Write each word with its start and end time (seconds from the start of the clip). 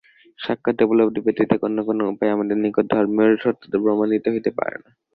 সাক্ষাৎ 0.39 0.77
উপলব্ধি 0.85 1.19
ব্যতীত 1.25 1.51
অন্য 1.61 1.77
কোন 1.87 1.99
উপায়ে 2.11 2.33
আমাদের 2.35 2.57
নিকট 2.63 2.85
ধর্মের 2.93 3.31
সত্যতা 3.43 3.77
প্রমাণিত 3.83 4.25
হইতে 4.33 4.51
পারে 4.57 4.77
না। 4.83 4.89